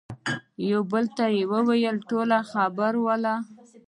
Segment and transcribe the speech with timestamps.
[0.69, 1.05] يوه بل
[1.51, 3.25] وويل: ټول خبر ول.